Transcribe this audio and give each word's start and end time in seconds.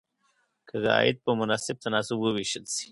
که 0.69 0.75
عاید 0.95 1.17
په 1.25 1.31
مناسب 1.39 1.75
تناسب 1.85 2.17
وویشل 2.21 2.65
شي. 2.73 2.79